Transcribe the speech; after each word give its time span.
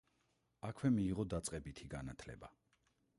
აქვე 0.69 0.91
მიიღო 0.95 1.25
დაწყებითი 1.35 1.85
განათლება. 1.95 2.51